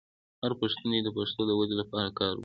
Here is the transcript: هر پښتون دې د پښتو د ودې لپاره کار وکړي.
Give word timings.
هر 0.43 0.51
پښتون 0.59 0.89
دې 0.93 0.99
د 1.03 1.09
پښتو 1.17 1.41
د 1.47 1.51
ودې 1.59 1.75
لپاره 1.81 2.09
کار 2.19 2.33
وکړي. 2.35 2.39